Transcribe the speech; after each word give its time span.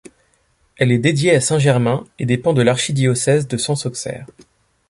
Elle 0.77 0.91
est 0.91 0.97
dédiée 0.97 1.35
à 1.35 1.41
saint 1.41 1.59
Germain 1.59 2.05
et 2.17 2.25
dépend 2.25 2.53
de 2.53 2.63
l'archidiocèse 2.63 3.47
de 3.47 3.55
Sens-Auxerre. 3.57 4.25